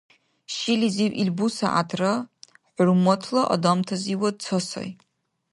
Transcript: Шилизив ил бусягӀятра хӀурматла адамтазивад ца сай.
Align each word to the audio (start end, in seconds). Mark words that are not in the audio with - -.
Шилизив 0.55 1.11
ил 1.21 1.29
бусягӀятра 1.37 2.13
хӀурматла 2.75 3.41
адамтазивад 3.53 4.35
ца 4.43 4.57
сай. 4.69 4.89